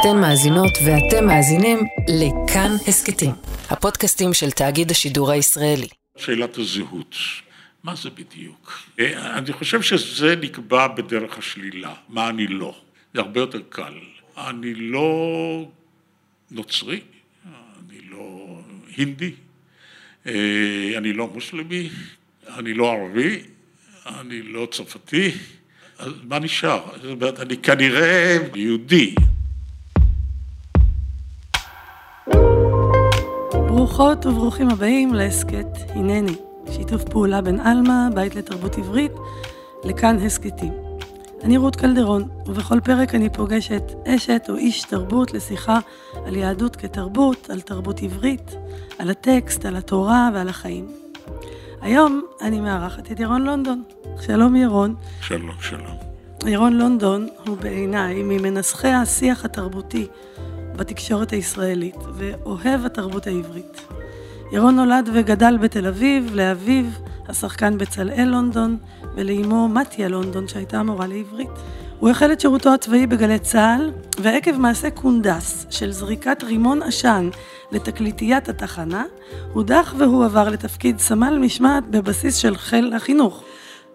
[0.00, 3.30] אתן מאזינות ואתם מאזינים לכאן הסכתים,
[3.70, 5.88] הפודקאסטים של תאגיד השידור הישראלי.
[6.16, 7.16] שאלת הזהות,
[7.84, 8.78] מה זה בדיוק?
[9.00, 12.74] אה, אני חושב שזה נקבע בדרך השלילה, מה אני לא.
[13.14, 13.94] זה הרבה יותר קל.
[14.36, 15.68] אני לא
[16.50, 17.00] נוצרי,
[17.46, 18.58] אני לא
[18.96, 19.32] הינדי,
[20.26, 20.32] אה,
[20.96, 21.88] אני לא מוסלמי,
[22.58, 23.42] אני לא ערבי,
[24.06, 25.30] אני לא צרפתי,
[25.98, 26.80] אז מה נשאר?
[27.02, 29.14] זאת אומרת, אני כנראה יהודי.
[33.80, 36.36] ברוכות וברוכים הבאים להסכת הנני,
[36.72, 39.12] שיתוף פעולה בין עלמה, בית לתרבות עברית,
[39.84, 40.72] לכאן הסכתים.
[41.42, 45.78] אני רות קלדרון, ובכל פרק אני פוגשת אשת או איש תרבות לשיחה
[46.26, 48.56] על יהדות כתרבות, על תרבות עברית,
[48.98, 50.86] על הטקסט, על התורה ועל החיים.
[51.80, 53.82] היום אני מארחת את ירון לונדון.
[54.20, 54.94] שלום ירון.
[55.20, 55.96] שלום, שלום.
[56.46, 60.06] ירון לונדון הוא בעיניי ממנסחי השיח התרבותי
[60.80, 63.80] בתקשורת הישראלית ואוהב התרבות העברית.
[64.52, 66.84] ירון נולד וגדל בתל אביב, לאביו
[67.28, 68.76] השחקן בצלאל לונדון
[69.14, 71.48] ולאמו מתיה לונדון שהייתה מורה לעברית.
[71.98, 77.30] הוא החל את שירותו הצבאי בגלי צה"ל, ועקב מעשה קונדס של זריקת רימון עשן
[77.72, 79.04] לתקליטיית התחנה,
[79.52, 83.44] הודח והועבר לתפקיד סמל משמעת בבסיס של חיל החינוך.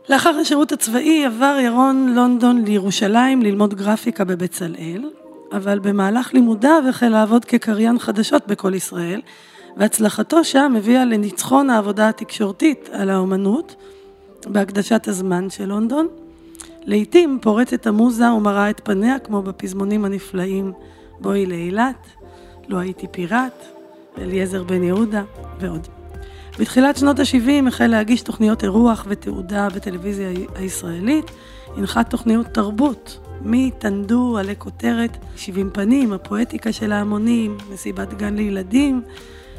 [0.10, 5.10] לאחר השירות הצבאי עבר ירון לונדון לירושלים ללמוד גרפיקה בבצלאל,
[5.56, 9.22] אבל במהלך לימודיו החל לעבוד כקריין חדשות בכל ישראל,
[9.78, 13.76] והצלחתו שם הביאה לניצחון העבודה התקשורתית על האומנות
[14.46, 16.08] בהקדשת הזמן של לונדון.
[16.84, 20.74] לעתים פורצת המוזה ומראה את פניה כמו בפזמונים הנפלאים
[21.20, 22.08] בואי לאילת,
[22.68, 23.66] לא הייתי פיראט,
[24.18, 25.24] אליעזר בן יהודה
[25.60, 25.88] ועוד.
[26.60, 31.32] בתחילת שנות ה-70 החל להגיש תוכניות אירוח ותעודה בטלוויזיה הישראלית,
[31.78, 39.02] הנחת תוכניות תרבות, מטנדו עלי כותרת, 70 פנים, הפואטיקה של ההמונים, מסיבת גן לילדים,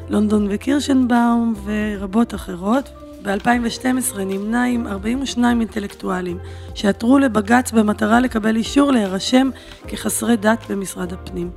[0.08, 2.90] לונדון וקירשנבאום ורבות אחרות.
[3.22, 6.38] ב-2012 נמנה עם 42 אינטלקטואלים
[6.74, 9.50] שעתרו לבג"ץ במטרה לקבל אישור להירשם
[9.88, 11.50] כחסרי דת במשרד הפנים.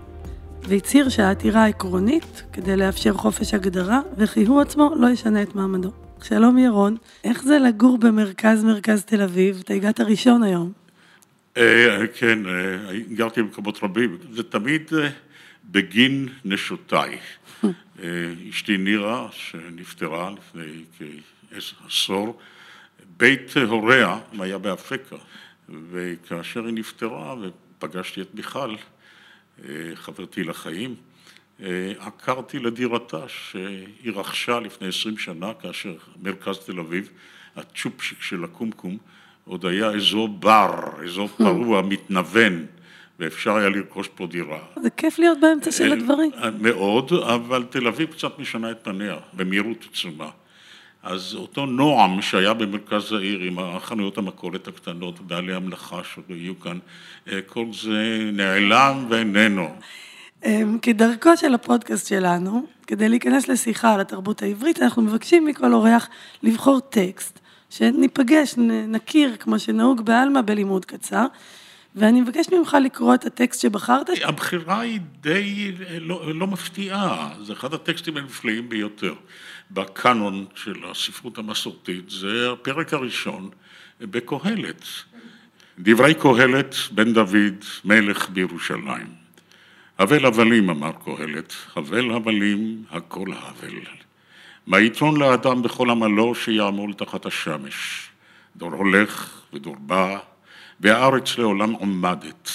[0.64, 5.90] והצהיר שהעתירה עקרונית כדי לאפשר חופש הגדרה, וכי הוא עצמו לא ישנה את מעמדו.
[6.22, 9.62] שלום ירון, איך זה לגור במרכז מרכז תל אביב?
[9.66, 10.79] אתה הגעת ראשון היום.
[11.58, 15.10] אה, כן, אה, גרתי במקומות רבים, זה תמיד אה,
[15.66, 17.20] בגין נשותיי.
[18.50, 20.84] אשתי נירה, שנפטרה לפני
[21.52, 22.40] כעשור,
[23.18, 25.16] בית הוריה היה באפקה,
[25.70, 28.76] וכאשר היא נפטרה ופגשתי את מיכל,
[29.96, 30.96] חברתי לחיים,
[32.00, 37.10] עקרתי לדירתה שהיא רכשה לפני עשרים שנה כאשר מרכז תל אביב,
[37.56, 38.98] הצ'ופשיק של הקומקום,
[39.50, 42.66] עוד היה אזור בר, אזור פרוע, מתנוון,
[43.20, 44.60] ואפשר היה לרכוש פה דירה.
[44.84, 46.32] זה כיף להיות באמצע של הדברים.
[46.60, 50.30] מאוד, אבל תל אביב קצת משנה את פניה, במהירות עצומה.
[51.04, 56.78] אז אותו נועם שהיה במרכז העיר עם החנויות המכולת הקטנות, בעלי המלאכה שעוד היו כאן,
[57.46, 59.70] כל זה נעלם ואיננו.
[60.82, 66.10] כדרכו של הפודקאסט שלנו, כדי להיכנס לשיחה על התרבות העברית, אנחנו מבקשים מכל אורח
[66.44, 67.39] לבחור טקסט,
[67.70, 68.56] שניפגש,
[68.88, 71.26] נכיר, כמו שנהוג בעלמא, בלימוד קצר.
[71.96, 74.10] ואני מבקשת ממך לקרוא את הטקסט שבחרת.
[74.24, 79.14] הבחירה היא די לא, לא מפתיעה, זה אחד הטקסטים הנפלאים ביותר
[79.72, 83.50] בקאנון של הספרות המסורתית, זה הפרק הראשון
[84.02, 84.84] בקהלת.
[85.80, 89.08] דברי קהלת בן דוד, מלך בירושלים.
[90.00, 93.80] הבל הבלים, אמר קהלת, הבל הבלים, הכל הבל.
[94.68, 98.10] מה יתרון לאדם בכל עמלו שיעמול תחת השמש?
[98.56, 100.18] דור הולך ודור בא,
[100.80, 102.50] והארץ לעולם עומדת.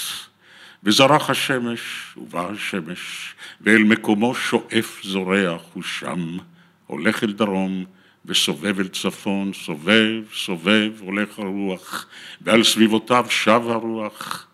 [0.84, 1.80] וזרח השמש,
[2.16, 6.36] ובא השמש, ואל מקומו שואף זורח הוא שם,
[6.86, 7.84] הולך אל דרום,
[8.26, 12.06] וסובב אל צפון, סובב, סובב, הולך הרוח,
[12.40, 14.46] ועל סביבותיו שב הרוח.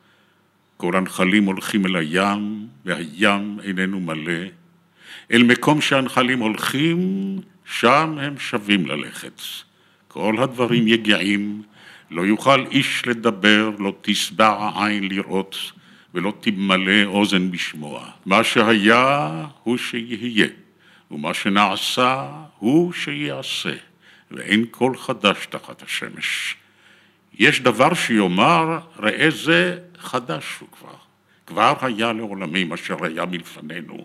[0.77, 4.60] כל הנחלים הולכים אל הים, והים איננו מלא.
[5.33, 6.99] אל מקום שהנחלים הולכים,
[7.65, 9.43] שם הם שבים ללכת.
[10.09, 11.63] כל הדברים יגעים,
[12.11, 15.57] לא יוכל איש לדבר, לא תשבע עין לראות,
[16.15, 18.11] ולא תמלא אוזן בשמוע.
[18.27, 19.31] מה שהיה
[19.63, 20.47] הוא שיהיה,
[21.11, 23.75] ומה שנעשה הוא שיעשה,
[24.31, 26.57] ואין כל חדש תחת השמש.
[27.39, 30.95] יש דבר שיאמר, ראה זה חדש הוא כבר.
[31.47, 34.05] כבר היה לעולמים אשר היה מלפנינו.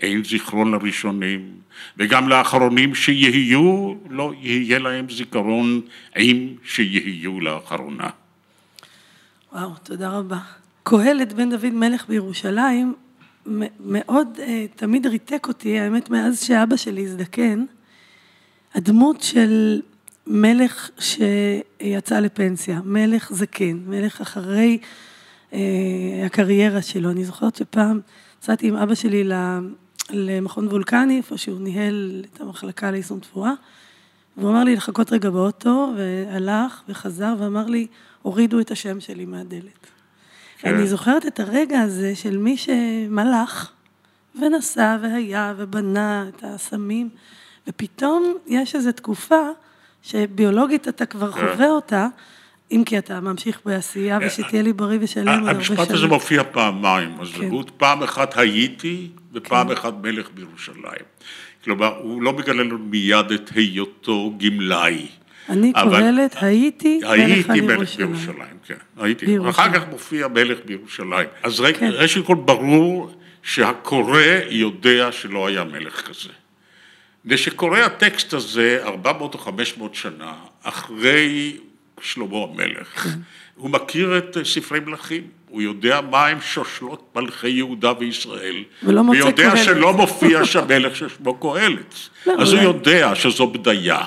[0.00, 1.50] אין זיכרון לראשונים,
[1.96, 5.80] וגם לאחרונים שיהיו, לא יהיה להם זיכרון
[6.16, 8.10] עם שיהיו לאחרונה.
[9.52, 10.38] וואו, תודה רבה.
[10.82, 12.94] קהלת בן דוד מלך בירושלים,
[13.80, 17.64] מאוד אה, תמיד ריתק אותי, האמת מאז שאבא שלי הזדקן,
[18.74, 19.80] הדמות של
[20.26, 24.78] מלך שיצא לפנסיה, מלך זקן, מלך אחרי
[25.52, 25.58] אה,
[26.26, 27.10] הקריירה שלו.
[27.10, 28.00] אני זוכרת שפעם
[28.38, 29.24] יצאתי עם אבא שלי
[30.10, 33.52] למכון וולקני, איפה שהוא ניהל את המחלקה ליישום תבואה,
[34.36, 37.86] והוא אמר לי לחכות רגע באוטו, והלך וחזר ואמר לי,
[38.22, 39.86] הורידו את השם שלי מהדלת.
[40.58, 40.74] כן.
[40.74, 43.70] אני זוכרת את הרגע הזה של מי שמלך
[44.40, 47.08] ונסע והיה ובנה את הסמים,
[47.68, 49.48] ופתאום יש איזו תקופה
[50.02, 51.40] שביולוגית אתה כבר כן.
[51.40, 52.08] חווה אותה,
[52.70, 55.78] אם כי אתה ממשיך בעשייה, ושתהיה לי בריא ושלם עוד הרבה שנים.
[55.78, 57.76] המשפט הזה מופיע פעמיים, הזהות, כן.
[57.76, 59.72] פעם אחת הייתי, ופעם כן.
[59.72, 61.04] אחת מלך בירושלים.
[61.64, 65.06] כלומר, הוא לא מגלה לנו מיד את היותו גמלאי.
[65.48, 67.48] אני קורלת, הייתי מלך על ירושלים.
[67.50, 69.26] הייתי מלך בירושלים, כן, הייתי.
[69.26, 69.50] בירושלים.
[69.50, 71.28] אחר כך מופיע מלך בירושלים.
[71.42, 71.90] אז כן.
[71.92, 73.10] ראשית כל ברור
[73.42, 76.28] שהקורא יודע שלא היה מלך כזה.
[77.24, 81.56] ושקורא הטקסט הזה 400 או 500 שנה אחרי
[82.02, 83.06] שלמה המלך.
[83.56, 89.38] הוא מכיר את ספרי מלכים, הוא יודע מהם שושלות מלכי יהודה וישראל, ולא מוצא קהלת.
[89.38, 91.94] ויודע שלא מופיע שם מלך ששמו קהלת,
[92.26, 93.98] לא, אז הוא יודע שזו בדיה.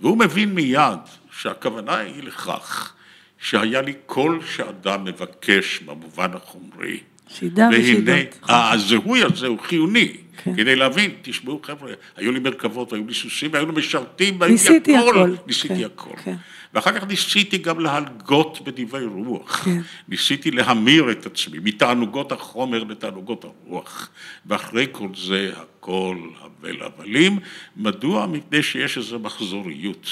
[0.00, 0.98] והוא מבין מיד
[1.30, 2.92] שהכוונה היא לכך
[3.38, 7.00] שהיה לי כל שאדם מבקש במובן החומרי.
[7.28, 8.08] שידה ושידות.
[8.48, 10.56] והנה, הזיהוי הזה הוא חיוני, כן.
[10.56, 15.34] כדי להבין, תשמעו חבר'ה, היו לי מרכבות, היו לי סוסים, היו לי משרתים, ניסיתי הכל.
[15.46, 16.16] ניסיתי כן, הכל.
[16.24, 16.34] כן.
[16.74, 19.64] ואחר כך ניסיתי גם להלגות בדברי רוח.
[19.64, 19.80] כן.
[20.08, 24.08] ניסיתי להמיר את עצמי, מתענוגות החומר לתענוגות הרוח.
[24.46, 27.38] ואחרי כל זה, הכל הבל הבלים.
[27.76, 28.26] מדוע?
[28.26, 30.08] מפני שיש איזו מחזוריות.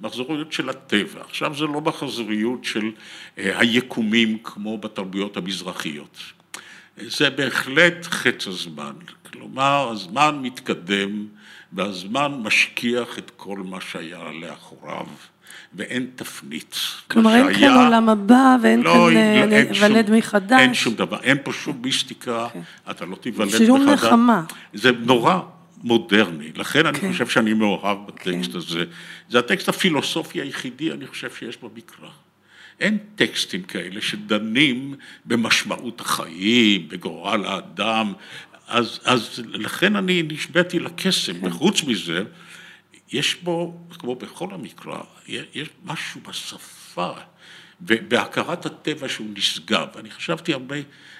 [0.00, 1.20] מחזוריות של הטבע.
[1.20, 2.90] עכשיו זה לא מחזוריות של
[3.38, 6.18] אה, היקומים כמו בתרבויות המזרחיות.
[6.96, 8.92] זה בהחלט חץ הזמן.
[9.32, 11.26] כלומר, הזמן מתקדם
[11.72, 15.06] והזמן משכיח את כל מה שהיה לאחוריו.
[15.74, 16.76] ואין תפנית.
[17.10, 20.60] כלומר, אין כאן עולם הבא ואין לא, כאן להיוולד לא, מחדש.
[20.60, 22.52] אין שום דבר, אין פה שום מיסטיקה, okay.
[22.52, 22.60] כן.
[22.90, 23.66] אתה לא תיוולד מחדש.
[23.66, 24.42] שום נחמה.
[24.74, 25.40] זה נורא
[25.82, 26.88] מודרני, לכן okay.
[26.88, 27.12] אני כן.
[27.12, 28.52] חושב שאני מאוהב בטקסט okay.
[28.52, 28.58] כן.
[28.58, 28.84] הזה.
[29.28, 32.08] זה הטקסט הפילוסופי היחידי, אני חושב שיש במקרא.
[32.80, 34.94] אין טקסטים כאלה שדנים
[35.24, 38.12] במשמעות החיים, בגורל האדם,
[38.70, 41.46] אז, אז לכן אני נשבעתי לקסם, כן.
[41.46, 42.22] וחוץ מזה,
[43.12, 47.12] יש בו, כמו בכל המקרא, יש משהו בשפה
[47.80, 49.86] ובהכרת הטבע שהוא נשגב.
[49.96, 50.76] אני חשבתי הרבה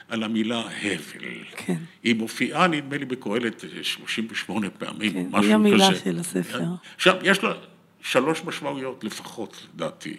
[0.09, 1.45] על המילה הבל.
[1.57, 1.77] כן.
[2.03, 5.47] היא מופיעה, נדמה לי, בקהלת 38 פעמים, כן, משהו כזה.
[5.47, 6.61] היא המילה של הספר.
[6.97, 7.53] עכשיו, יש לה
[8.03, 10.17] שלוש משמעויות לפחות, לדעתי.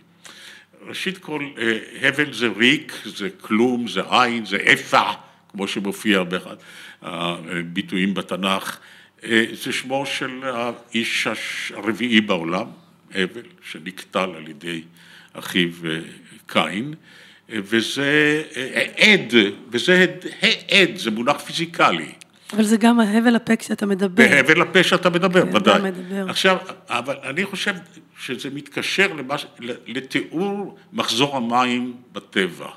[0.87, 5.11] ראשית כל, אה, הבל זה ריק, זה כלום, זה עין, זה אפע,
[5.51, 6.55] כמו שמופיע באחד
[7.01, 8.79] הביטויים בתנ"ך.
[9.23, 11.27] אה, זה שמו של האיש
[11.75, 12.65] הרביעי בעולם,
[13.15, 14.81] הבל, שנקטל על ידי
[15.33, 15.99] אחיו אה,
[16.47, 16.93] קין,
[17.51, 18.43] אה, וזה
[18.97, 19.33] עד,
[19.71, 20.05] וזה
[20.41, 22.11] העד, זה מונח פיזיקלי.
[22.53, 24.23] אבל זה גם ההבל הפה כשאתה מדבר.
[24.23, 25.81] בהבל הפה שאתה מדבר, כן, ודאי.
[25.81, 26.29] מדבר.
[26.29, 26.57] עכשיו,
[26.89, 27.73] אבל אני חושב
[28.19, 29.45] שזה מתקשר למש...
[29.87, 32.69] לתיאור מחזור המים בטבע.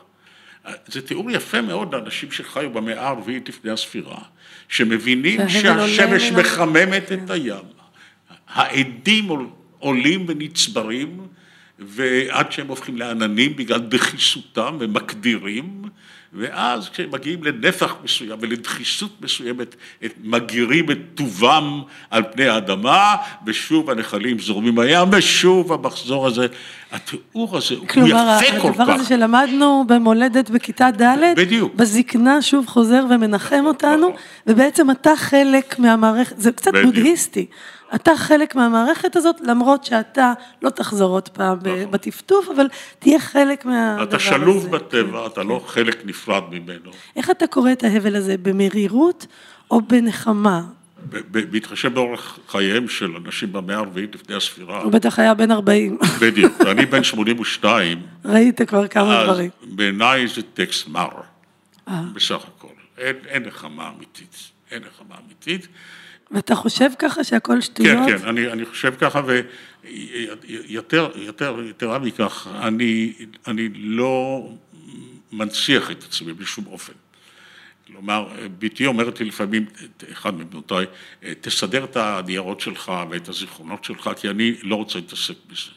[0.87, 4.19] זה תיאור יפה מאוד לאנשים שחיו במאה הרביעית לפני הספירה,
[4.69, 7.65] שמבינים שהשמש מחממת את הים.
[8.49, 9.29] העדים
[9.79, 11.27] עולים ונצברים,
[11.79, 15.83] ועד שהם הופכים לעננים בגלל דחיסותם ומקדירים,
[16.35, 19.75] ואז כשהם מגיעים לנפח מסוים ולדחיסות מסוימת,
[20.25, 26.47] מגירים את טובם על פני האדמה, ושוב הנחלים זורמים בים, ושוב המחזור הזה.
[26.93, 28.53] התיאור הזה הוא יפה כל כך.
[28.53, 31.75] כלומר, הדבר הזה שלמדנו במולדת בכיתה ד', בדיוק.
[31.75, 34.21] בזקנה שוב חוזר ומנחם אותנו, נכון.
[34.47, 36.95] ובעצם אתה חלק מהמערכת, זה קצת בדיוק.
[36.95, 37.47] בודהיסטי.
[37.95, 41.91] אתה חלק מהמערכת הזאת, למרות שאתה לא תחזור עוד פעם נכון.
[41.91, 42.67] בטפטוף, אבל
[42.99, 44.09] תהיה חלק מהדבר הזה.
[44.09, 45.73] אתה שלוב בטבע, כן, אתה לא כן.
[45.73, 46.91] חלק נפרד ממנו.
[47.17, 49.27] איך אתה קורא את ההבל הזה, במרירות
[49.71, 50.63] או בנחמה?
[51.31, 54.83] בהתחשב באורח חייהם של אנשים במאה הרביעית לפני הספירה.
[54.83, 55.99] הוא בטח היה בן 40.
[56.23, 58.03] בדיוק, ואני בן 82.
[58.25, 59.51] ראית כבר כמה דברים.
[59.63, 61.09] אז בעיניי זה טקסט מר,
[61.89, 62.03] אה.
[62.15, 62.69] בסך הכל.
[62.99, 64.37] אין, אין נחמה אמיתית,
[64.71, 65.69] אין נחמה אמיתית.
[66.35, 68.09] ואתה חושב ככה שהכל שטויות?
[68.09, 69.23] כן, כן, אני, אני חושב ככה,
[69.85, 73.13] ויותר, יותר, יתרה מכך, אני,
[73.47, 74.49] אני לא
[75.33, 76.93] מנציח את עצמי בשום אופן.
[77.87, 79.67] כלומר, בתי אומרת לי לפעמים,
[80.13, 80.87] אחד מבנותיי,
[81.41, 85.71] תסדר את הניירות שלך ואת הזיכרונות שלך, כי אני לא רוצה להתעסק בזה.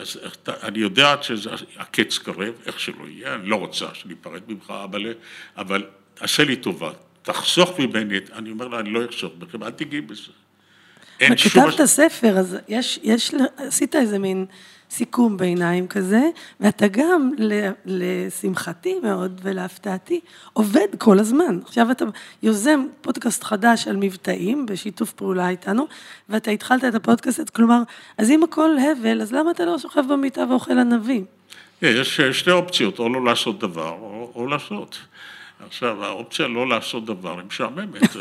[0.00, 5.14] אז אני יודעת שהקץ קרב, איך שלא יהיה, אני לא רוצה שניפרד ממך, אבל,
[5.56, 5.84] אבל
[6.20, 6.90] עשה לי טובה,
[7.24, 10.32] תחסוך ממני, אני אומר לה, אני לא אחסוך בכם, אל תגיעי בזה.
[11.32, 14.46] וכתבת ספר, אז יש, יש, עשית איזה מין
[14.90, 16.22] סיכום ביניים כזה,
[16.60, 17.30] ואתה גם,
[17.86, 20.20] לשמחתי מאוד ולהפתעתי,
[20.52, 21.58] עובד כל הזמן.
[21.64, 22.04] עכשיו אתה
[22.42, 25.86] יוזם פודקאסט חדש על מבטאים, בשיתוף פעולה איתנו,
[26.28, 27.82] ואתה התחלת את הפודקאסט, כלומר,
[28.18, 31.24] אז אם הכל הבל, אז למה אתה לא שוכב במיטה ואוכל ענבים?
[31.82, 34.98] יש שתי אופציות, או לא לעשות דבר, או, או לעשות.
[35.66, 38.16] עכשיו, האופציה לא לעשות דבר היא משעממת.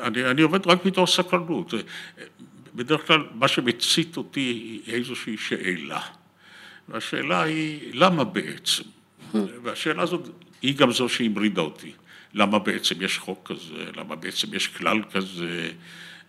[0.00, 1.74] אני, אני עובד רק מתוך סקרנות.
[2.74, 6.00] בדרך כלל מה שמצית אותי היא איזושהי שאלה.
[6.88, 8.82] והשאלה היא, למה בעצם?
[9.34, 10.28] והשאלה הזאת
[10.62, 11.92] היא גם זו שהמרידה אותי.
[12.34, 13.84] למה בעצם יש חוק כזה?
[13.96, 15.70] למה בעצם יש כלל כזה?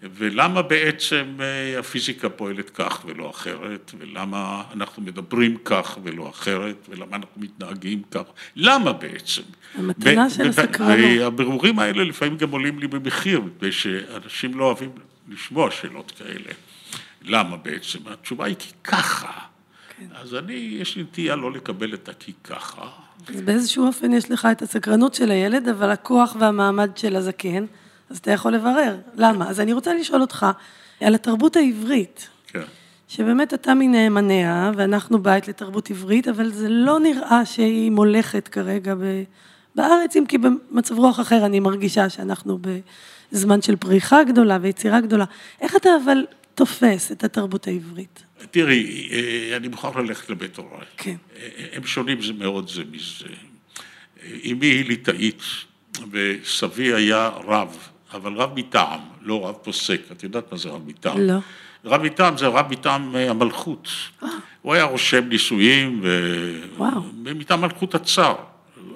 [0.01, 7.15] ולמה בעצם אה, הפיזיקה פועלת כך ולא אחרת, ולמה אנחנו מדברים כך ולא אחרת, ולמה
[7.15, 8.23] אנחנו מתנהגים כך,
[8.55, 9.41] למה בעצם?
[9.75, 10.97] המתנה של הסקרנות.
[11.19, 14.89] והבירורים האלה לפעמים גם עולים לי במחיר, מפני שאנשים לא אוהבים
[15.29, 16.51] לשמוע שאלות כאלה.
[17.21, 17.99] למה בעצם?
[18.05, 19.31] התשובה היא כי ככה.
[19.97, 20.05] כן.
[20.15, 22.87] אז אני, יש לי נטייה לא לקבל את הכי ככה.
[23.27, 27.65] אז באיזשהו אופן יש לך את הסקרנות של הילד, אבל הכוח והמעמד של הזקן.
[28.09, 29.49] אז אתה יכול לברר, למה?
[29.49, 30.45] אז אני רוצה לשאול אותך
[31.01, 32.29] על התרבות העברית.
[32.47, 32.63] כן.
[33.07, 39.23] שבאמת אתה מנאמניה, ואנחנו בית לתרבות עברית, אבל זה לא נראה שהיא מולכת כרגע ב...
[39.75, 42.59] בארץ, אם כי במצב רוח אחר אני מרגישה שאנחנו
[43.31, 45.25] בזמן של פריחה גדולה ויצירה גדולה.
[45.61, 46.25] איך אתה אבל
[46.55, 48.23] תופס את התרבות העברית?
[48.51, 50.85] תראי, אה, אני מוכרח ללכת לבית הוריי.
[50.97, 51.15] כן.
[51.35, 53.25] אה, הם שונים זה מאוד זה מזה.
[54.51, 55.41] אמי היא ליטאית,
[56.11, 57.88] וסבי היה רב.
[58.13, 60.01] אבל רב מטעם, לא רב פוסק.
[60.11, 61.19] את יודעת מה זה רב מטעם?
[61.19, 61.37] לא.
[61.85, 63.87] רב מטעם זה רב מטעם אה, המלכות.
[64.23, 64.27] אה.
[64.61, 66.29] הוא היה רושם נישואים, ו...
[67.15, 68.35] מטעם מלכות הצאר,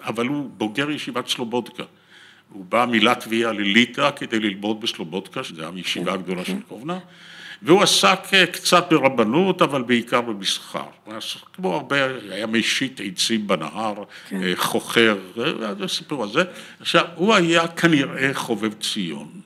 [0.02, 1.84] אבל הוא בוגר ישיבת סלובודקה.
[2.50, 6.54] הוא בא מלטביה לליטא כדי ללמוד בסלובודקה, שזו כן, הגדולה כן.
[6.54, 7.00] של קובנה.
[7.64, 10.86] והוא עסק אה, קצת ברבנות, אבל בעיקר במסחר.
[11.54, 11.98] כמו הרבה,
[12.30, 14.44] היה משית עצים בנהר, כן.
[14.44, 16.44] אה, חוכר, זה הסיפור הזה.
[16.80, 19.42] עכשיו, הוא היה כנראה חובב ציון.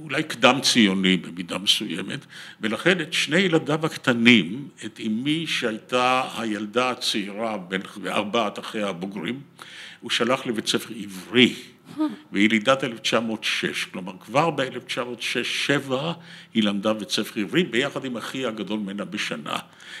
[0.00, 2.20] אולי קדם ציוני במידה מסוימת,
[2.60, 9.40] ולכן את שני ילדיו הקטנים, את אמי שהייתה הילדה הצעירה בין ארבעת אחיה הבוגרים,
[10.00, 11.54] הוא שלח לבית ספר עברי.
[12.32, 15.92] והיא לידת 1906, כלומר כבר ב-1906-2007
[16.54, 19.56] היא למדה בית ספר עברי ביחד עם אחי הגדול ממנה בשנה.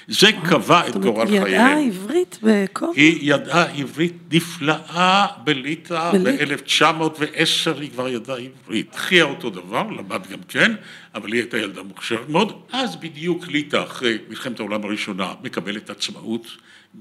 [0.08, 1.44] זה קבע את גורל חייהם.
[1.44, 2.92] היא ידעה עברית בקום?
[2.96, 8.94] היא ידעה עברית נפלאה בליטא, ב-1910 היא כבר ידעה עברית.
[8.94, 10.72] אחיה אותו דבר, למד גם כן,
[11.14, 12.60] אבל היא הייתה ילדה מוכשרת מאוד.
[12.72, 16.46] אז בדיוק ליטא אחרי מלחמת העולם הראשונה מקבלת עצמאות.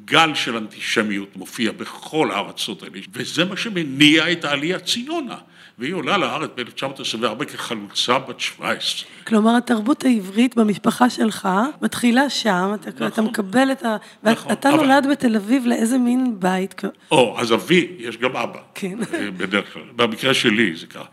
[0.06, 5.38] גל של אנטישמיות מופיע בכל הארצות האלה, וזה מה שמניע את העלייה ציונה.
[5.80, 9.10] והיא עולה לארץ ב-1924 כחלוצה בת 17.
[9.28, 11.50] כלומר, התרבות העברית במשפחה שלך
[11.82, 13.98] מתחילה שם, אתה, נכון, אתה מקבל את ה...
[14.24, 14.52] נכון.
[14.52, 14.78] ואתה אבל...
[14.78, 16.82] נולד בתל אביב לאיזה מין בית?
[17.12, 18.60] או, אז אבי, יש גם אבא.
[18.76, 18.98] כן.
[19.14, 21.04] אה, בדרך כלל, במקרה שלי זה ככה.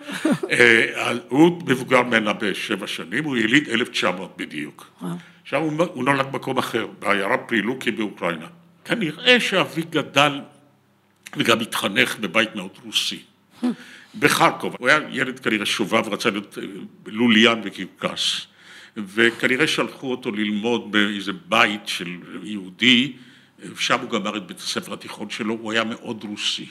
[0.50, 4.90] אה, הוא מבוגר ממנה בשבע שנים, הוא יליד 1900 בדיוק.
[5.42, 8.46] עכשיו הוא, הוא נולד במקום אחר, בעיירה פרילוקי באוקראינה.
[8.84, 10.40] כנראה שאבי גדל
[11.36, 13.22] וגם התחנך בבית מאוד רוסי,
[14.18, 14.76] בחרקוב.
[14.78, 16.66] הוא היה ילד כנראה שובב, רצה להיות אה,
[17.06, 18.46] לוליין וקרקס,
[18.96, 23.12] וכנראה שלחו אותו ללמוד באיזה בית של יהודי,
[23.78, 26.66] שם הוא גמר את בית הספר התיכון שלו, הוא היה מאוד רוסי.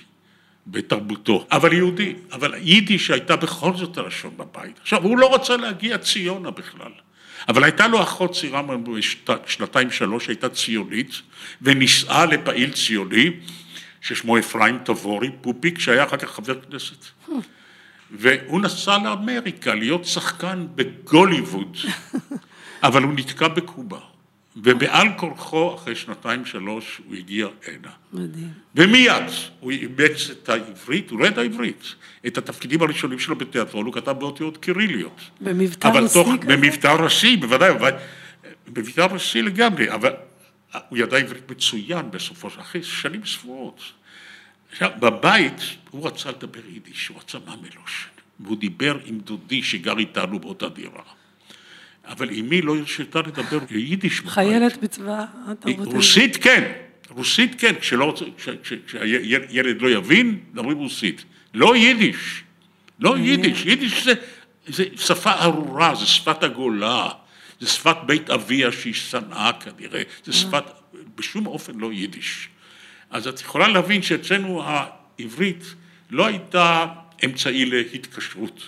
[0.68, 4.80] בתרבותו, אבל יהודי, אבל יידיש הייתה בכל זאת הלשון בבית.
[4.82, 6.92] עכשיו, הוא לא רצה להגיע ציונה בכלל.
[7.48, 8.62] אבל הייתה לו אחות צעירה
[9.46, 11.22] שנתיים שלוש, הייתה ציונית,
[11.62, 13.32] ונישאה לפעיל ציוני,
[14.02, 17.06] ששמו אפרים תבורי, פופיק, שהיה אחר כך חבר כנסת.
[18.12, 21.78] והוא נסע לאמריקה להיות שחקן בגוליווד,
[22.84, 24.00] אבל הוא נתקע בקובה.
[24.64, 27.92] ובעל כורחו, אחרי שנתיים שלוש, הוא הגיע הנה.
[28.14, 28.48] מדהים.
[28.76, 29.24] ומיד
[29.60, 31.96] הוא אימץ את העברית, הוא לא ידע עברית,
[32.28, 35.22] את התפקידים הראשונים שלו בתיאטרון, הוא כתב באותיות קיריליות.
[35.42, 36.56] במבטא רוסי כזה?
[36.56, 37.72] במבטא ראשי, בוודאי,
[38.68, 40.14] במבטא ראשי לגמרי, אבל
[40.90, 43.82] הוא ידע עברית מצוין בסופו של אחרי שנים ספורות.
[44.72, 48.08] עכשיו, בבית הוא רצה לדבר יידיש, הוא רצה ממלוש,
[48.40, 51.04] והוא דיבר עם דודי שגר איתנו באותה דירה.
[52.06, 54.22] אבל אמי לא הרשתה לדבר יידיש.
[54.22, 55.88] חיילת בצבא התרבות.
[55.88, 56.72] רוסית כן,
[57.10, 57.74] רוסית כן,
[58.86, 61.24] כשהילד לא יבין, מדברים רוסית.
[61.54, 62.44] לא יידיש,
[63.00, 64.14] לא יידיש, יידיש זה,
[64.68, 67.10] זה שפה ארורה, זה שפת הגולה.
[67.60, 70.64] זה שפת בית אביה שהיא שנאה כנראה, זה שפת,
[71.16, 72.50] בשום אופן לא יידיש.
[73.10, 75.64] אז את יכולה להבין שאצלנו העברית
[76.10, 76.86] לא הייתה
[77.26, 78.64] אמצעי להתקשרות,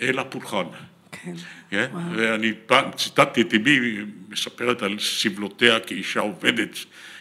[0.00, 0.64] אלא פולחן.
[1.12, 1.34] כן.
[1.70, 1.90] כן?
[2.14, 3.78] ואני פעם ציטטתי את אמי,
[4.28, 6.78] מספרת על סבלותיה כאישה עובדת.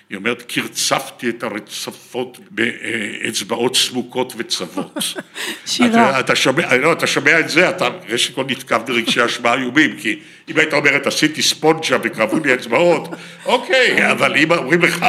[0.10, 4.98] היא אומרת, קרצפתי את הרצפות באצבעות סמוקות וצוות.
[5.65, 6.10] שירה.
[6.10, 9.98] אתה, אתה, שומע, לא, אתה שומע את זה, אתה ראשית כל נתקף ברגשי אשמה איומים,
[9.98, 10.19] כי
[10.50, 13.07] אם היית אומרת, עשיתי ספונג'ה וכאבו לי אצבעות,
[13.45, 15.05] אוקיי, אבל אם אומרים לך,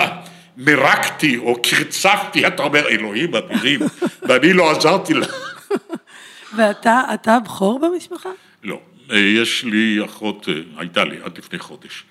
[0.56, 3.80] מרקתי או קרצפתי, אתה אומר, אלוהים אדירים,
[4.28, 5.26] ואני לא עזרתי לה.
[6.56, 8.30] ואתה, אתה הבכור במשפחה?
[8.64, 12.04] לא, יש לי אחות, אה, הייתה לי עד לפני חודש,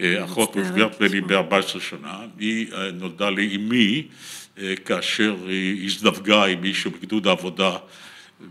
[0.00, 1.42] אחות מצטערת מבוגרת ממני לשמוע.
[1.42, 4.06] ב-14 שנה, היא נולדה לי אמי
[4.84, 7.76] כאשר היא הזדווגה עם מישהו בגדוד העבודה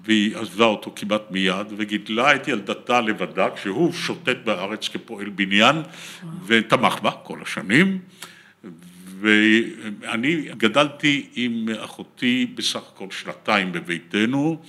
[0.04, 5.76] והיא עזבה אותו כמעט מיד וגידלה את ילדתה לבדה כשהוא שוטט בארץ כפועל בניין
[6.46, 8.00] ותמך בה כל השנים.
[9.20, 14.62] ואני גדלתי עם אחותי בסך הכל שנתיים בביתנו,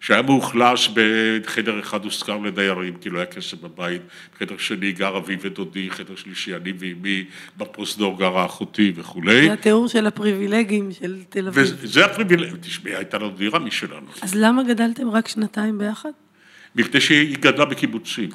[0.00, 4.02] שהיה מאוכלס בחדר אחד הושכר לדיירים, כי לא היה כסף בבית,
[4.34, 7.24] בחדר שני גר אבי ודודי, חדר שלישי אני ואמי,
[7.56, 9.46] בפרוזדור גרה אחותי וכולי.
[9.46, 11.76] זה התיאור של הפריבילגים של תל אביב.
[11.80, 16.10] וזה הפריבילגיה, תשמעי, הייתה לנו דירה משלנו, אז למה גדלתם רק שנתיים ביחד?
[16.74, 18.30] מפני שהיא גדלה בקיבוצים.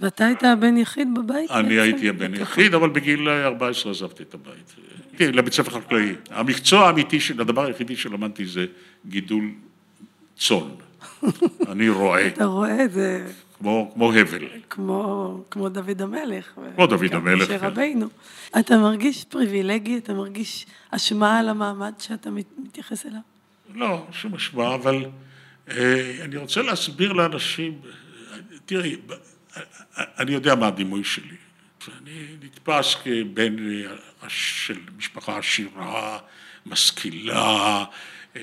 [0.00, 1.50] ואתה היית הבן יחיד בבית?
[1.50, 1.80] אני?
[1.80, 4.74] הייתי הבן יחיד, אבל בגיל 14 עזבתי את הבית.
[5.20, 6.14] לבית ספר חקלאי.
[6.30, 8.66] המקצוע האמיתי, הדבר היחידי שלמדתי זה
[9.06, 9.50] גידול
[10.36, 10.87] צאן.
[11.68, 13.26] אני רועה, אתה רואה זה
[13.58, 14.44] כמו, כמו הבל.
[14.70, 16.44] כמו, כמו דוד המלך.
[16.76, 17.58] כמו דוד המלך, כן.
[17.60, 18.06] רבינו.
[18.58, 19.98] אתה מרגיש פריבילגי?
[19.98, 23.20] אתה מרגיש אשמה על המעמד שאתה מת- מתייחס אליו?
[23.74, 25.04] לא, שום השוואה, אבל
[25.70, 28.36] אה, אני רוצה להסביר לאנשים, אה,
[28.66, 29.62] תראי, ב- אה,
[30.18, 31.36] אני יודע מה הדימוי שלי.
[32.02, 33.90] אני נתפס כבן אה,
[34.28, 36.18] של משפחה עשירה,
[36.66, 37.84] משכילה, אה,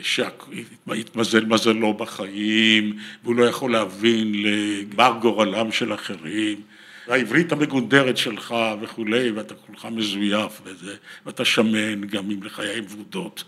[0.02, 6.62] שהתמזל מזלו בחיים, והוא לא יכול להבין לגמר גורלם של אחרים.
[7.08, 13.44] והעברית המגונדרת שלך וכולי, ואתה כולך מזויף וזה, ואתה שמן גם עם לחיי ורודות.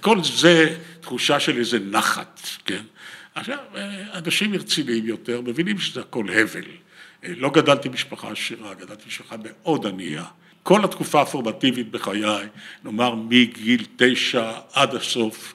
[0.00, 2.82] כל זה תחושה של איזה נחת, כן?
[3.34, 3.58] עכשיו,
[4.14, 6.64] אנשים רציניים יותר מבינים שזה הכל הבל.
[7.22, 10.24] לא גדלתי במשפחה עשירה, גדלתי במשפחה מאוד ענייה.
[10.62, 12.46] כל התקופה הפורמטיבית בחיי,
[12.84, 15.54] נאמר מגיל תשע עד הסוף,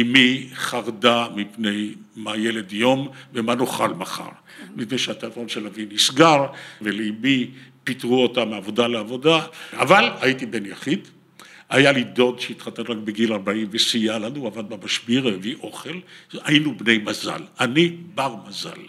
[0.00, 4.28] אמי חרדה מפני מה ילד יום ומה נאכל מחר.
[4.76, 6.46] מפני שהתיאטרון של אבי נסגר,
[6.82, 7.50] ולאמי
[7.84, 9.40] פיטרו אותה מעבודה לעבודה,
[9.72, 11.08] אבל הייתי בן יחיד.
[11.70, 15.98] היה לי דוד שהתחתן רק בגיל 40 וסייע לנו, עבד במשביר, הביא אוכל,
[16.32, 17.42] היינו בני מזל.
[17.60, 18.80] אני בר מזל.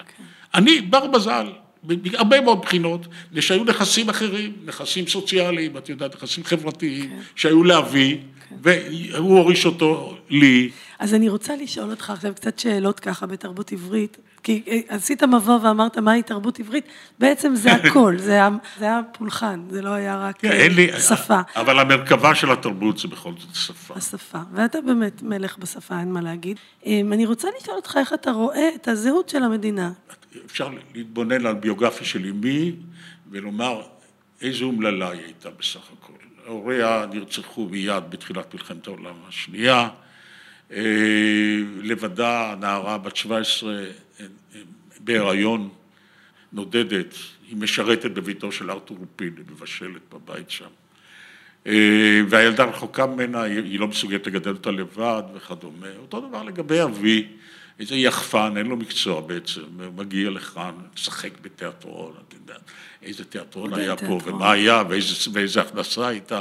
[0.53, 1.47] אני בר מזל.
[1.83, 8.17] בהרבה מאוד בחינות, מפני שהיו נכסים אחרים, נכסים סוציאליים, את יודעת, נכסים חברתיים, שהיו לאבי,
[8.61, 10.69] והוא הוריש אותו לי.
[10.99, 15.59] אז אני רוצה לשאול אותך עכשיו קצת שאלות ככה בתרבות עברית, כי אה, עשית מבוא
[15.63, 16.85] ואמרת מהי תרבות עברית,
[17.19, 20.89] בעצם זה הכל, זה היה, זה היה פולחן, זה לא היה רק כן, אין לי...
[20.99, 21.39] שפה.
[21.55, 23.93] אבל המרכבה של התרבות זה בכל זאת שפה.
[23.95, 26.57] השפה, ואתה באמת מלך בשפה, אין מה להגיד.
[26.85, 29.91] אמ, אני רוצה לשאול אותך איך אתה רואה את הזהות של המדינה.
[30.45, 32.71] אפשר להתבונן על ביוגרפיה של אמי
[33.31, 33.81] ולומר
[34.41, 36.18] איזו אומללה היא הייתה בסך הכל.
[36.49, 39.89] הוריה נרצחו מיד בתחילת מלחמת העולם השנייה.
[40.71, 40.81] אה,
[41.81, 43.85] לבדה, נערה בת 17 אה,
[44.19, 44.25] אה,
[44.99, 45.69] בהיריון,
[46.53, 47.13] נודדת,
[47.47, 50.69] היא משרתת בביתו של ארתור רופין, היא מבשלת בבית שם.
[52.29, 55.87] והילדה רחוקה ממנה, היא לא מסוגלת לגדל אותה לבד וכדומה.
[56.01, 57.27] אותו דבר לגבי אבי,
[57.79, 59.61] איזה יחפן, אין לו מקצוע בעצם,
[59.95, 62.61] מגיע לכאן, לשחק בתיאטרון, את יודעת,
[63.03, 64.33] איזה תיאטרון היה אין פה, תיאטרון.
[64.35, 66.39] ומה היה, ואיזה, ואיזה הכנסה הייתה.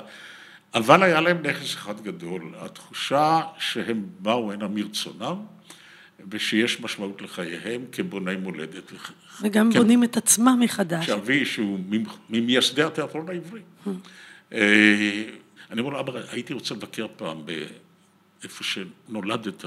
[0.75, 5.37] אבל היה להם נכס אחד גדול, התחושה שהם באו הנה מרצונם,
[6.31, 8.93] ושיש משמעות לחייהם כבוני מולדת.
[9.43, 9.79] וגם כן.
[9.79, 11.07] בונים את עצמם מחדש.
[11.07, 11.79] שאבי, שהוא
[12.31, 13.61] ממייסדי התיאטרון העברי.
[13.87, 13.91] Hmm.
[14.53, 15.25] אה,
[15.71, 19.65] אני אומר לו, אבא, הייתי רוצה לבקר פעם באיפה שנולדת.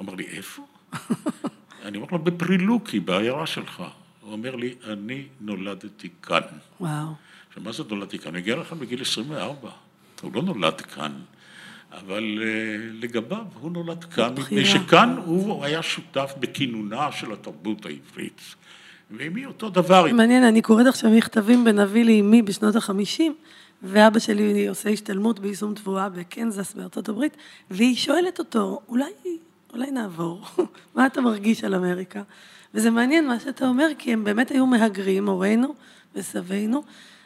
[0.00, 0.66] אמר לי, איפה?
[1.84, 3.82] אני אומר לו, בפרי לוקי, בעיירה שלך.
[4.20, 6.40] הוא אומר לי, אני נולדתי כאן.
[6.80, 7.06] וואו.
[7.48, 8.30] עכשיו, מה זה נולדתי כאן?
[8.30, 9.70] הוא הגיע לכאן בגיל 24.
[10.22, 11.12] הוא לא נולד כאן,
[11.92, 12.48] אבל אה,
[12.92, 14.64] לגביו הוא נולד כאן, מפני.
[14.64, 18.40] שכאן הוא היה שותף בכינונה של התרבות העברית.
[19.10, 20.12] ועימי אותו דבר.
[20.12, 23.34] מעניין, אני קוראת עכשיו מכתבים בין אבי לאמי בשנות החמישים,
[23.82, 27.36] ואבא שלי עושה השתלמות ביישום תבואה בקנזס בארצות הברית,
[27.70, 29.04] והיא שואלת אותו, אולי,
[29.72, 30.44] אולי נעבור,
[30.94, 32.22] מה אתה מרגיש על אמריקה?
[32.74, 35.74] וזה מעניין מה שאתה אומר, כי הם באמת היו מהגרים, הורינו
[36.14, 36.82] וסבינו,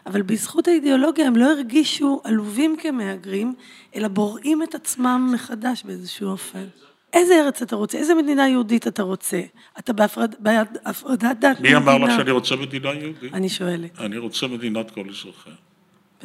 [0.06, 3.54] אבל בזכות האידיאולוגיה הם לא הרגישו עלובים כמהגרים,
[3.94, 6.64] אלא בוראים את עצמם מחדש באיזשהו אופן.
[7.12, 7.98] איזה ארץ אתה רוצה?
[7.98, 9.40] איזה מדינה יהודית אתה רוצה?
[9.78, 13.34] אתה בהפרד, בהפרדת דת מי אמר לך שאני רוצה מדינה יהודית?
[13.34, 14.00] אני שואלת.
[14.00, 15.52] אני רוצה מדינת כל אזרחיה.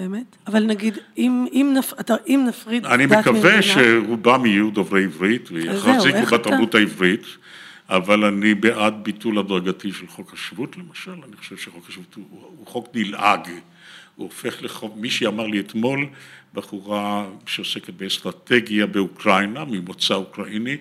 [0.01, 0.35] באמת?
[0.47, 3.61] אבל נגיד, אם, אם, נפ, אתה, אם נפריד אני דת מקווה ממדינה...
[3.61, 7.23] שרובם יהיו דוברי עברית ויחזיקו בתרבות אתה- העברית,
[7.89, 12.25] אבל אני בעד ביטול הדרגתי של חוק השבות למשל, אני חושב שחוק השבות הוא,
[12.57, 13.47] הוא חוק נלעג,
[14.15, 16.05] הוא הופך לחוק, מישהי אמר לי אתמול,
[16.53, 20.77] בחורה שעוסקת באסטרטגיה באוקראינה, ממוצא אוקראיני,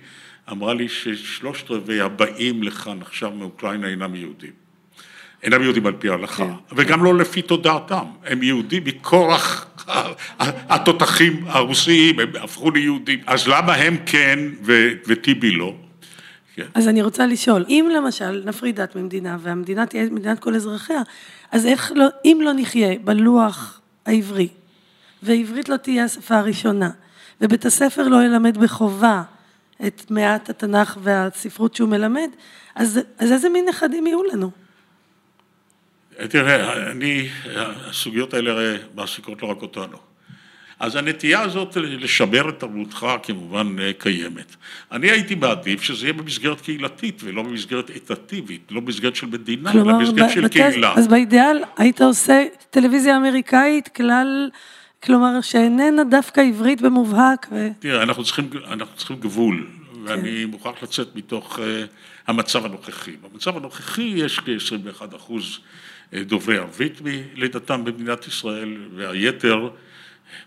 [0.51, 4.53] אמרה לי ששלושת רבעי הבאים לכאן עכשיו מאוקראינה אינם יהודים.
[5.43, 6.77] אינם יהודים על פי ההלכה, כן.
[6.77, 9.67] וגם לא לפי תודעתם, הם יהודים מכורח
[10.69, 15.75] התותחים הרוסיים, הם הפכו ליהודים, אז למה הם כן ו- וטיבי לא?
[16.55, 16.67] כן.
[16.75, 21.03] אז אני רוצה לשאול, אם למשל נפריד דת ממדינה והמדינה תהיה מדינת כל אזרחיה,
[21.53, 24.49] אז איך לא, אם לא נחיה בלוח העברי,
[25.23, 26.91] ועברית לא תהיה השפה הראשונה,
[27.41, 29.23] ובית הספר לא ילמד בחובה
[29.87, 32.29] את מעט התנ"ך והספרות שהוא מלמד,
[32.75, 34.51] אז, אז איזה מין נכדים יהיו לנו?
[36.29, 37.29] תראה, אני,
[37.87, 39.97] הסוגיות האלה הרי מעסיקות לא רק אותנו.
[40.81, 44.57] אז הנטייה הזאת לשמר את תרבותך כמובן קיימת.
[44.93, 49.83] אני הייתי מעדיף שזה יהיה במסגרת קהילתית ולא במסגרת אתטיבית, לא במסגרת של מדינה, אלא
[49.93, 50.95] במסגרת של קהילה.
[50.97, 54.51] אז באידיאל היית עושה טלוויזיה אמריקאית, כלל,
[55.03, 57.69] כלומר שאיננה דווקא עברית במובהק, ו...
[57.79, 60.01] תראה, אנחנו צריכים, אנחנו צריכים גבול, כן.
[60.05, 61.61] ואני מוכרח לצאת מתוך uh,
[62.27, 63.13] המצב הנוכחי.
[63.23, 65.65] במצב הנוכחי יש כ-21 אחוז אה,
[66.15, 69.71] דוברי ערבית מלידתם במדינת ישראל, והיתר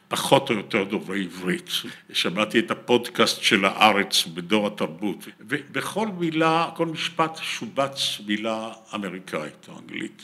[0.08, 1.70] פחות או יותר דוברי עברית.
[2.14, 9.80] שמעתי את הפודקאסט של הארץ בדור התרבות, ובכל מילה, כל משפט שובץ מילה אמריקאית או
[9.80, 10.22] אנגלית.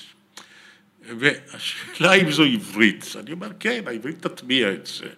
[1.17, 5.09] והשאלה אם זו עברית, אני אומר כן, העברית תטמיע את זה,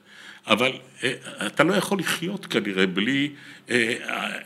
[0.51, 0.71] אבל
[1.03, 1.11] אה,
[1.47, 3.29] אתה לא יכול לחיות כנראה בלי
[3.69, 3.93] אה,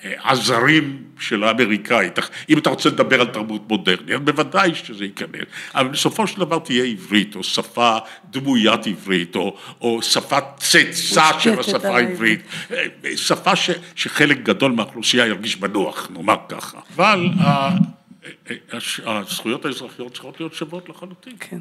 [0.04, 5.42] אה, עזרים של האמריקאית, אם אתה רוצה לדבר על תרבות מודרנית, בוודאי שזה ייכנס,
[5.76, 7.98] אבל בסופו של דבר תהיה עברית, או שפה
[8.30, 12.42] דמוית עברית, או, או שפה צאצא של השפה העברית,
[13.16, 17.30] שפה ש, שחלק גדול מהאוכלוסייה ירגיש בנוח, נאמר ככה, אבל
[19.06, 21.34] הזכויות האזרחיות צריכות להיות שוות לחלוטין.
[21.40, 21.60] כן.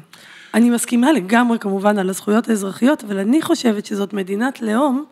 [0.55, 5.05] אני מסכימה לגמרי כמובן על הזכויות האזרחיות, אבל אני חושבת שזאת מדינת לאום,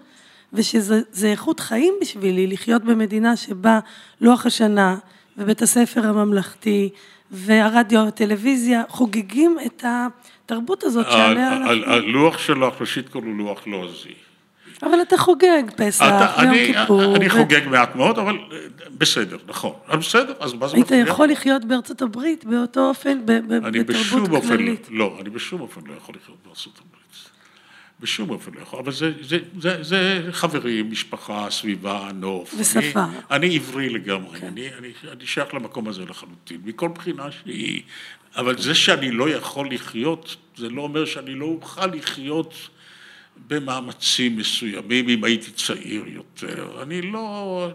[0.54, 3.80] ושזה זה איכות חיים בשבילי לחיות במדינה שבה
[4.22, 4.98] לוח השנה
[5.38, 6.90] ובית הספר הממלכתי
[7.32, 11.94] והרדיו והטלוויזיה חוגגים את התרבות הזאת שעליה אנחנו...
[11.94, 14.23] הלוח שלך, ראשית כל הוא לוח לועזי.
[14.84, 17.16] אבל אתה חוגג פסח, אתה- יום אני- כיפור.
[17.16, 18.58] אני ו- חוגג מעט מאוד, אבל אה,
[18.98, 19.74] בסדר, נכון.
[19.88, 21.02] אבל בסדר, אז מה זה היית מפריע?
[21.02, 24.88] יכול לחיות בארצות הברית באותו אופן, ב- ב- בתרבות כללית.
[24.92, 26.94] לא, אני בשום אופן לא יכול לחיות בארצות הברית.
[28.00, 32.54] בשום אופן לא יכול, אבל זה, זה, זה, זה חברים, משפחה, סביבה, נוף.
[32.58, 33.04] ושפה.
[33.04, 34.48] אני, אני עברי לגמרי, כן.
[34.48, 37.82] אני, אני, אני שייך למקום הזה לחלוטין, מכל בחינה שהיא,
[38.36, 42.54] אבל זה שאני לא יכול לחיות, זה לא אומר שאני לא אוכל לחיות
[43.48, 46.84] במאמצים מסוימים, אם הייתי צעיר יותר.
[46.84, 47.72] אני לא...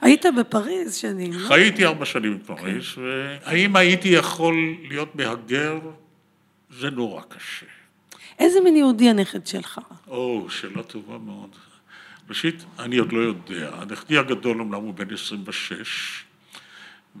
[0.00, 1.48] היית בפריז שנים, לא?
[1.48, 5.78] חייתי ארבע שנים בפריז, והאם הייתי יכול להיות מהגר?
[6.70, 7.66] זה נורא קשה.
[8.38, 9.80] איזה מין יהודי הנכד שלך?
[10.06, 11.56] או, שאלה טובה מאוד.
[12.28, 13.70] ראשית, אני עוד לא יודע.
[13.90, 16.24] נכדי הגדול אומנם הוא בן 26,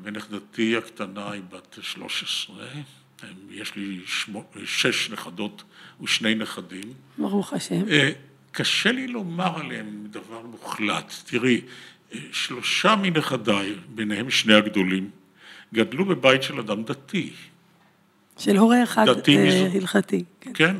[0.02, 2.56] ונכדתי הקטנה היא בת 13.
[3.50, 5.62] יש לי שמו, שש נכדות
[6.02, 6.92] ושני נכדים.
[7.18, 7.88] ברוך השם.
[7.90, 8.10] אה,
[8.52, 11.12] קשה לי לומר עליהם דבר מוחלט.
[11.26, 11.60] תראי,
[12.14, 15.10] אה, שלושה מנכדיי, ביניהם שני הגדולים,
[15.74, 17.30] גדלו בבית של אדם דתי.
[18.38, 20.24] של הורה אחד דתי אה, מזו- הלכתי.
[20.40, 20.50] כן.
[20.54, 20.76] כן,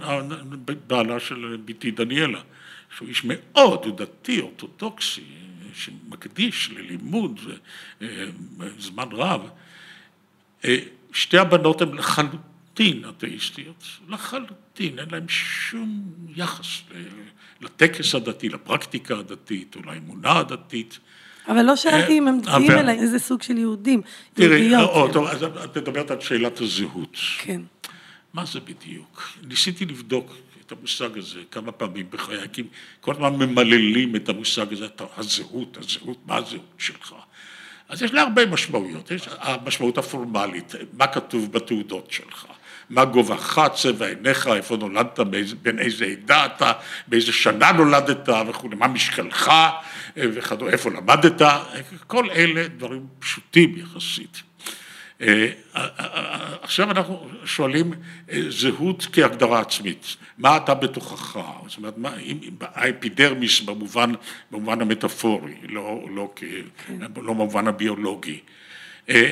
[0.86, 2.40] בעלה של בתי דניאלה,
[2.96, 5.24] שהוא איש מאוד דתי, אורתודוקסי,
[5.74, 7.40] שמקדיש ללימוד
[8.02, 8.06] אה,
[8.78, 9.48] זמן רב.
[11.18, 16.02] אה, שתי הבנות הן לחלוטין אתאיסטיות, לחלוטין, אין להן שום
[16.36, 16.66] יחס
[17.60, 20.98] לטקס הדתי, לפרקטיקה הדתית או לאמונה הדתית.
[21.48, 24.02] אבל לא שאלתי אם הם אה, דתיים, אלא איזה סוג של יהודים.
[24.34, 27.16] תראי, אז את מדברת על שאלת הזהות.
[27.38, 27.60] כן.
[28.34, 29.22] מה זה בדיוק?
[29.42, 32.62] ניסיתי לבדוק את המושג הזה כמה פעמים בחיי, כי
[33.00, 37.14] כל הזמן ממללים את המושג הזה, הזהות, הזהות, מה הזהות שלך?
[37.88, 42.46] אז יש לה הרבה משמעויות, יש המשמעות הפורמלית, מה כתוב בתעודות שלך,
[42.90, 46.72] מה גובהך, צבע עיניך, איפה נולדת, באיזה, בין איזה עדה אתה,
[47.06, 48.28] באיזה שנה נולדת?
[48.48, 49.50] וכולי, מה משקלך?
[50.16, 51.42] וכדומה, איפה למדת,
[52.06, 54.47] כל אלה דברים פשוטים יחסית.
[55.22, 57.92] אה, אה, אה, עכשיו אנחנו שואלים
[58.48, 64.12] זהות כהגדרה עצמית, מה אתה בתוכך, זאת אומרת, מה, אם האפידרמיס במובן,
[64.50, 66.62] במובן המטאפורי, לא, לא, כן.
[67.16, 68.40] לא במובן הביולוגי.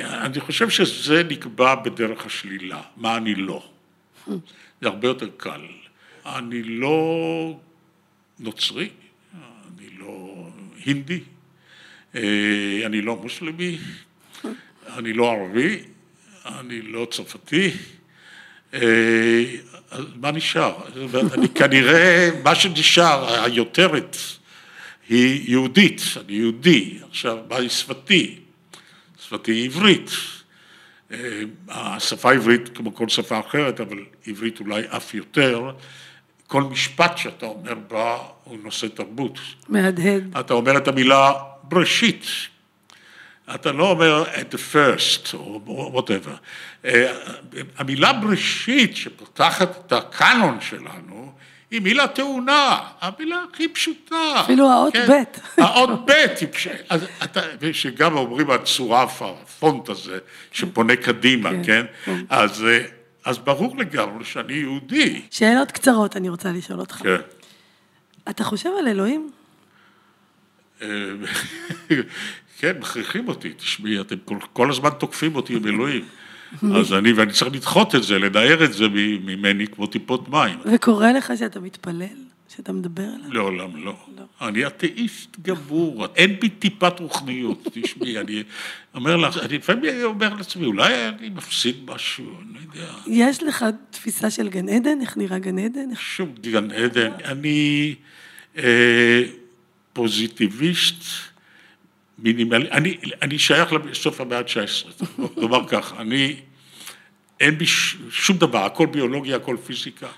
[0.03, 3.68] אני חושב שזה נקבע בדרך השלילה, מה אני לא.
[4.81, 5.61] זה הרבה יותר קל.
[6.27, 7.59] אני לא
[8.38, 8.88] נוצרי,
[9.35, 10.49] אני לא
[10.85, 11.20] הינדי,
[12.87, 13.79] אני לא מוסלמי,
[14.99, 15.79] אני לא ערבי,
[16.47, 17.71] אני לא צרפתי,
[18.75, 19.45] אה,
[19.91, 20.75] אז מה נשאר?
[21.35, 24.17] אני כנראה, מה שנשאר, היותרת,
[25.09, 28.39] היא יהודית, אני יהודי, עכשיו, מה היא שפתי?
[29.27, 30.11] שפתי היא עברית.
[31.13, 35.71] אה, השפה העברית כמו כל שפה אחרת, אבל עברית אולי אף יותר,
[36.47, 39.39] כל משפט שאתה אומר בה הוא נושא תרבות.
[39.69, 40.37] מהדהד.
[40.41, 41.33] אתה אומר את המילה
[41.63, 42.25] בראשית,
[43.55, 46.37] אתה לא אומר at the first או whatever.
[46.85, 47.13] אה,
[47.79, 51.33] המילה בראשית שפותחת את הקאנון שלנו
[51.71, 54.41] היא מילה טעונה, המילה הכי פשוטה.
[54.41, 55.07] אפילו האות כן?
[55.09, 55.61] ב'.
[55.63, 55.91] האות
[57.61, 60.19] ב', שגם אומרים הצורף, הפונט הזה,
[60.53, 61.63] שפונה קדימה, כן?
[61.63, 61.87] כן?
[62.05, 62.21] כן.
[62.29, 62.85] אז, אה,
[63.25, 65.23] אז ברור לגמרי שאני יהודי.
[65.31, 66.95] שאלות קצרות אני רוצה לשאול אותך.
[66.95, 67.17] כן.
[68.31, 69.31] אתה חושב על אלוהים?
[72.59, 76.05] כן, מכריחים אותי, תשמעי, אתם כל, כל הזמן תוקפים אותי עם אלוהים.
[76.62, 78.88] אז אני, ואני צריך לדחות את זה, לנער את זה
[79.25, 80.59] ממני כמו טיפות מים.
[80.64, 82.07] וקורה לך שאתה מתפלל?
[82.49, 83.33] שאתה מדבר עליו?
[83.33, 83.97] לעולם לא.
[84.16, 84.49] לא.
[84.49, 88.42] אני אתאיסט גמור, אין בי טיפת רוחניות, תשמעי, אני
[88.95, 92.92] אומר לך, אני לפעמים אומר לעצמי, אולי אני מפסיד משהו, אני לא יודע.
[93.07, 95.01] יש לך תפיסה של גן עדן?
[95.01, 95.95] איך נראה גן עדן?
[95.95, 97.11] שום גן עדן.
[97.25, 97.95] אני
[98.59, 99.23] אה,
[99.92, 101.03] פוזיטיביסט.
[102.19, 105.07] מינימלי, אני, אני שייך לסוף המאה ה-19,
[105.41, 106.37] נאמר ככה, אני,
[107.41, 107.67] אין בי
[108.11, 110.09] שום דבר, הכל ביולוגיה, הכל פיזיקה.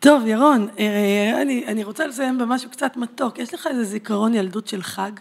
[0.00, 3.38] טוב, ירון, אה, אני, אני רוצה לסיים במשהו קצת מתוק.
[3.38, 5.12] יש לך איזה זיכרון ילדות של חג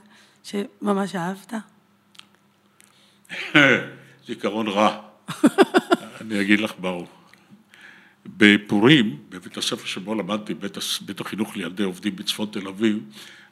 [0.43, 1.53] שממש אהבת?
[4.27, 5.01] זיכרון רע,
[6.21, 7.07] אני אגיד לך ברור.
[8.25, 12.99] בפורים, בבית הספר שבו למדתי, בית, בית החינוך לילדי עובדים בצפון תל אביב,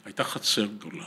[0.04, 1.06] הייתה חצר גדולה.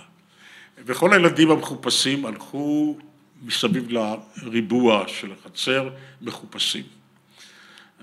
[0.78, 2.98] וכל הילדים המחופשים הלכו
[3.44, 5.90] מסביב לריבוע של החצר
[6.22, 6.84] מחופשים.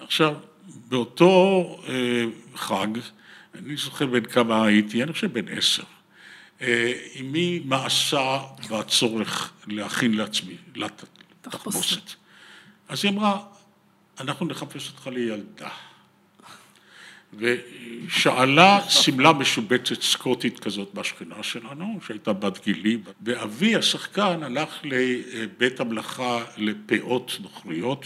[0.00, 0.34] עכשיו,
[0.88, 2.86] באותו אה, חג,
[3.54, 5.82] אני זוכר בין כמה הייתי, אני חושב בין עשר,
[7.20, 8.38] אמי אה, מעשה
[8.70, 12.14] בצורך להכין לעצמי, לתחפושת.
[12.88, 13.42] אז היא אמרה,
[14.20, 15.68] אנחנו נחפש אותך לילדה.
[17.38, 26.44] ושאלה שמלה משובצת סקוטית כזאת בשכנה שלנו, שהייתה בת גילי, ואבי השחקן הלך לבית המלאכה
[26.56, 28.04] לפאות נוכריות,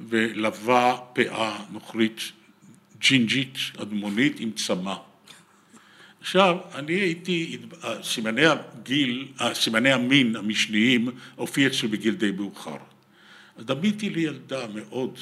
[0.00, 2.32] ולווה פאה נוכרית
[2.98, 4.94] ג'ינג'ית, אדמונית, עם צמא.
[6.20, 7.58] עכשיו, אני הייתי,
[8.02, 12.76] סימני הגיל, סימני המין המשניים הופיע אצלי בגיל די מאוחר.
[13.58, 15.18] דמיתי לי ילדה מאוד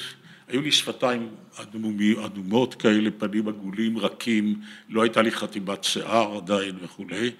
[0.49, 6.75] היו לי שפתיים אדומי, אדומות כאלה, פנים עגולים, רכים, לא הייתה לי חתימת שיער עדיין
[6.81, 7.31] וכולי,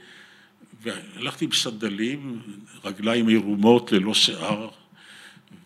[0.81, 2.41] והלכתי עם סנדלים,
[2.83, 4.69] רגליים עירומות ללא שיער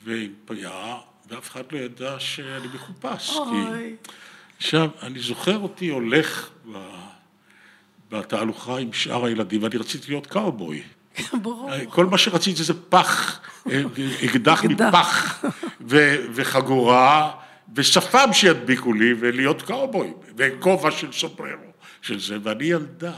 [0.03, 0.95] ועם פיה,
[1.29, 3.29] ואף אחד לא ידע שאני מחופש.
[3.29, 3.95] כי...
[4.57, 6.49] עכשיו, אני זוכר אותי הולך
[8.11, 10.83] בתהלוכה עם שאר הילדים, ואני רציתי להיות קאובוי.
[11.41, 11.71] ברור.
[11.89, 13.39] כל מה שרציתי זה פח,
[14.25, 15.43] אקדח מפח
[16.33, 17.31] וחגורה
[17.75, 23.11] ושפם שידביקו לי ולהיות קאובוי וכובע של סופררו של זה ואני ילדה.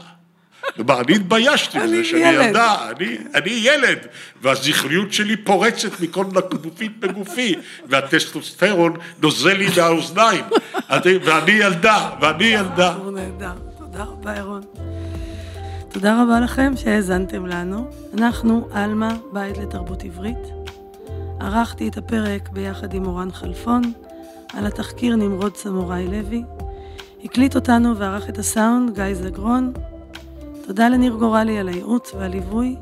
[0.78, 3.98] אני התביישתי בזה שאני ילדה, אני, אני ילד,
[4.42, 6.24] והזכריות שלי פורצת מכל
[6.62, 7.54] גופית בגופי,
[7.88, 10.44] והטסטוסטרון נוזל לי מהאוזניים,
[11.24, 12.94] ואני ילדה, ואני ילדה.
[13.78, 14.62] תודה רבה, ירון.
[15.96, 17.90] תודה רבה לכם שהאזנתם לנו.
[18.18, 20.38] אנחנו עלמה, בית לתרבות עברית.
[21.40, 23.82] ערכתי את הפרק ביחד עם אורן חלפון,
[24.52, 26.42] על התחקיר נמרוד סמוראי לוי.
[27.24, 29.72] הקליט אותנו וערך את הסאונד גיא זגרון.
[30.66, 32.76] תודה לניר גורלי על הייעוץ והליווי.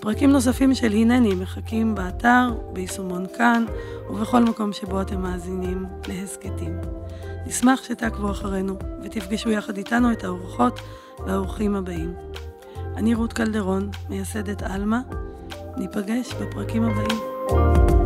[0.00, 3.64] פרקים נוספים של הנני מחכים באתר, ביישומון כאן
[4.10, 6.78] ובכל מקום שבו אתם מאזינים להסכתים.
[7.46, 10.80] נשמח שתעקבו אחרינו ותפגשו יחד איתנו את האורחות
[11.26, 12.14] והאורחים הבאים.
[12.96, 15.00] אני רות קלדרון, מייסדת עלמה.
[15.76, 17.97] ניפגש בפרקים הבאים.